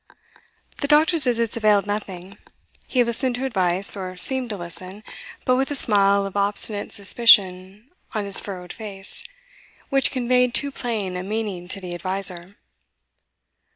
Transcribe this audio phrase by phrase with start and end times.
[0.77, 2.39] The doctor's visits availed nothing;
[2.87, 5.03] he listened to advice, or seemed to listen,
[5.45, 9.23] but with a smile of obstinate suspicion on his furrowed face
[9.89, 12.55] which conveyed too plain a meaning to the adviser.